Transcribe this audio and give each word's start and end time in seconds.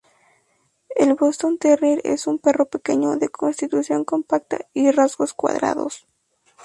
El 0.95 1.13
boston 1.13 1.59
terrier 1.59 2.01
es 2.05 2.25
un 2.25 2.39
perro 2.39 2.65
pequeño, 2.65 3.17
de 3.17 3.29
constitución 3.29 4.03
compacta 4.03 4.61
y 4.73 4.89
rasgos 4.89 5.35
cuadrados. 5.35 6.07